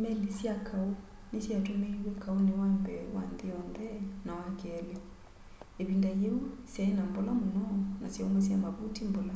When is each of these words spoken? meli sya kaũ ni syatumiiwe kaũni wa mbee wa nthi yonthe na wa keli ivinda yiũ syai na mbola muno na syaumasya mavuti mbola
meli 0.00 0.26
sya 0.38 0.54
kaũ 0.66 0.88
ni 1.30 1.38
syatumiiwe 1.44 2.10
kaũni 2.22 2.52
wa 2.60 2.66
mbee 2.78 3.02
wa 3.14 3.22
nthi 3.30 3.46
yonthe 3.52 3.88
na 4.24 4.32
wa 4.38 4.48
keli 4.60 4.96
ivinda 5.80 6.10
yiũ 6.22 6.36
syai 6.72 6.92
na 6.98 7.02
mbola 7.08 7.32
muno 7.40 7.64
na 8.00 8.06
syaumasya 8.14 8.56
mavuti 8.64 9.02
mbola 9.08 9.34